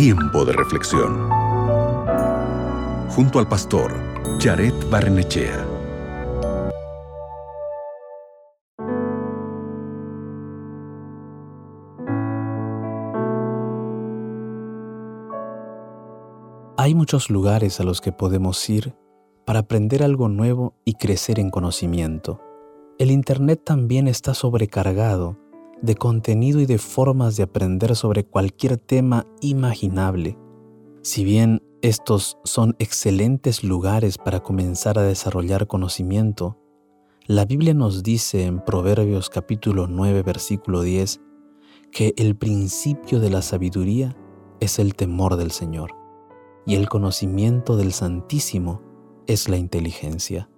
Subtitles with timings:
[0.00, 1.28] Tiempo de reflexión.
[3.08, 3.92] Junto al pastor
[4.38, 5.66] Jared Barnechea.
[16.76, 18.94] Hay muchos lugares a los que podemos ir
[19.44, 22.40] para aprender algo nuevo y crecer en conocimiento.
[23.00, 25.36] El Internet también está sobrecargado
[25.82, 30.38] de contenido y de formas de aprender sobre cualquier tema imaginable.
[31.02, 36.58] Si bien estos son excelentes lugares para comenzar a desarrollar conocimiento,
[37.26, 41.20] la Biblia nos dice en Proverbios capítulo 9 versículo 10
[41.92, 44.16] que el principio de la sabiduría
[44.60, 45.94] es el temor del Señor
[46.66, 48.82] y el conocimiento del Santísimo
[49.26, 50.50] es la inteligencia.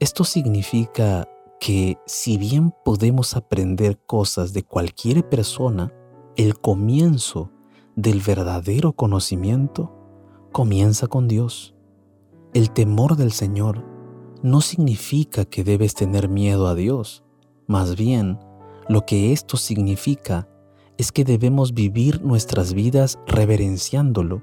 [0.00, 1.28] Esto significa
[1.60, 5.92] que si bien podemos aprender cosas de cualquier persona,
[6.36, 7.50] el comienzo
[7.96, 9.94] del verdadero conocimiento
[10.52, 11.74] comienza con Dios.
[12.54, 13.84] El temor del Señor
[14.42, 17.24] no significa que debes tener miedo a Dios.
[17.66, 18.38] Más bien,
[18.88, 20.48] lo que esto significa
[20.96, 24.42] es que debemos vivir nuestras vidas reverenciándolo.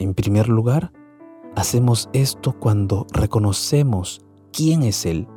[0.00, 0.92] En primer lugar,
[1.54, 4.22] hacemos esto cuando reconocemos
[4.52, 5.28] quién es Él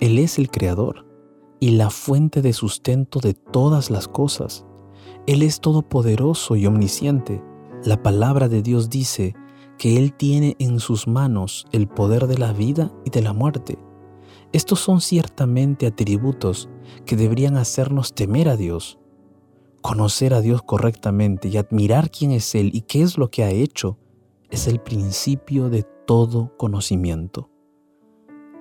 [0.00, 1.06] él es el creador
[1.58, 4.66] y la fuente de sustento de todas las cosas.
[5.26, 7.42] Él es todopoderoso y omnisciente.
[7.82, 9.34] La palabra de Dios dice
[9.78, 13.78] que Él tiene en sus manos el poder de la vida y de la muerte.
[14.52, 16.68] Estos son ciertamente atributos
[17.06, 18.98] que deberían hacernos temer a Dios.
[19.80, 23.50] Conocer a Dios correctamente y admirar quién es Él y qué es lo que ha
[23.50, 23.98] hecho
[24.50, 27.50] es el principio de todo conocimiento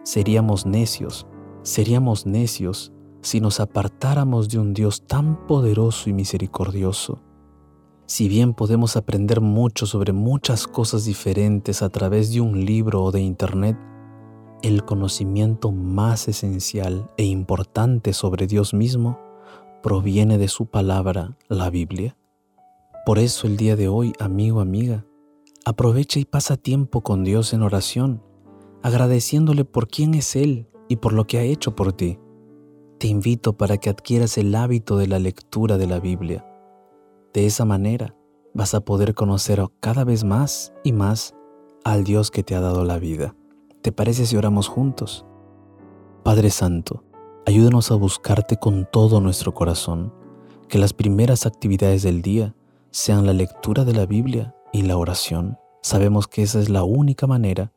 [0.06, 1.28] seríamos necios,
[1.64, 7.24] seríamos necios si nos apartáramos de un Dios tan poderoso y misericordioso.
[8.06, 13.12] Si bien podemos aprender mucho sobre muchas cosas diferentes a través de un libro o
[13.12, 13.78] de internet,
[14.62, 19.20] el conocimiento más esencial e importante sobre Dios mismo
[19.82, 22.16] proviene de su palabra, la Biblia.
[23.08, 25.04] Por eso el día de hoy, amigo, amiga,
[25.66, 28.22] aprovecha y pasa tiempo con Dios en oración
[28.86, 32.20] agradeciéndole por quién es Él y por lo que ha hecho por ti.
[33.00, 36.46] Te invito para que adquieras el hábito de la lectura de la Biblia.
[37.34, 38.16] De esa manera
[38.54, 41.34] vas a poder conocer cada vez más y más
[41.84, 43.36] al Dios que te ha dado la vida.
[43.82, 45.26] ¿Te parece si oramos juntos?
[46.24, 47.04] Padre Santo,
[47.48, 50.14] ayúdanos a buscarte con todo nuestro corazón,
[50.68, 52.54] que las primeras actividades del día
[52.92, 55.58] sean la lectura de la Biblia y la oración.
[55.82, 57.72] Sabemos que esa es la única manera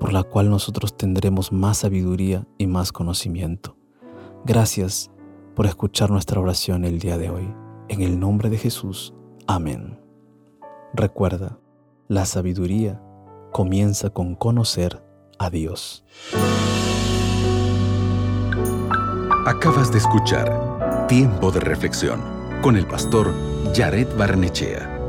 [0.00, 3.76] por la cual nosotros tendremos más sabiduría y más conocimiento.
[4.44, 5.10] Gracias
[5.54, 7.54] por escuchar nuestra oración el día de hoy.
[7.88, 9.14] En el nombre de Jesús.
[9.46, 10.00] Amén.
[10.94, 11.58] Recuerda,
[12.08, 13.00] la sabiduría
[13.52, 15.04] comienza con conocer
[15.38, 16.04] a Dios.
[19.46, 22.20] Acabas de escuchar Tiempo de Reflexión
[22.62, 23.32] con el pastor
[23.74, 24.99] Jared Barnechea.